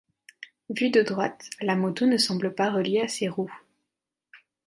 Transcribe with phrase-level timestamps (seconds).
[0.71, 3.55] Vue de droite, la moto ne semble pas reliée à ses roues.